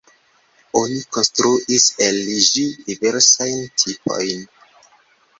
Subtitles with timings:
[0.79, 4.41] Oni konstruis el ĝi diversajn tipojn.